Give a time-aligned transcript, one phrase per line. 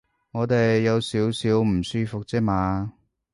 [0.31, 2.91] 我哋有少少唔舒服啫嘛